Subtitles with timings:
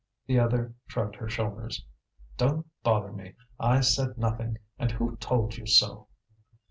[0.25, 1.85] The other shrugged her shoulders.
[2.35, 3.35] "Don't bother me.
[3.59, 6.07] I said nothing; and who told you so?"